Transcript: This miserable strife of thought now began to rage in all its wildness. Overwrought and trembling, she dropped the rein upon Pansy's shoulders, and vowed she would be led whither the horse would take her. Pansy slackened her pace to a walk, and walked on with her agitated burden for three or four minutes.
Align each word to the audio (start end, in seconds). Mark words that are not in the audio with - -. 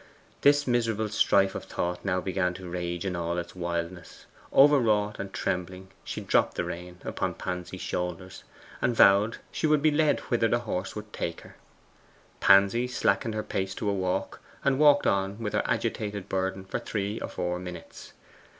This 0.41 0.65
miserable 0.65 1.09
strife 1.09 1.53
of 1.53 1.65
thought 1.65 2.03
now 2.03 2.19
began 2.19 2.55
to 2.55 2.67
rage 2.67 3.05
in 3.05 3.15
all 3.15 3.37
its 3.37 3.55
wildness. 3.55 4.25
Overwrought 4.51 5.19
and 5.19 5.31
trembling, 5.31 5.89
she 6.03 6.21
dropped 6.21 6.55
the 6.55 6.63
rein 6.63 6.97
upon 7.05 7.35
Pansy's 7.35 7.81
shoulders, 7.81 8.43
and 8.81 8.95
vowed 8.95 9.37
she 9.51 9.67
would 9.67 9.83
be 9.83 9.91
led 9.91 10.19
whither 10.21 10.47
the 10.47 10.57
horse 10.61 10.95
would 10.95 11.13
take 11.13 11.41
her. 11.41 11.55
Pansy 12.39 12.87
slackened 12.87 13.35
her 13.35 13.43
pace 13.43 13.75
to 13.75 13.87
a 13.91 13.93
walk, 13.93 14.39
and 14.63 14.79
walked 14.79 15.05
on 15.05 15.37
with 15.37 15.53
her 15.53 15.61
agitated 15.65 16.27
burden 16.27 16.65
for 16.65 16.79
three 16.79 17.19
or 17.19 17.27
four 17.29 17.59
minutes. 17.59 18.13